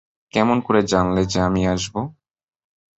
[0.33, 1.95] কেমন করে জানলে যে আমি আসব?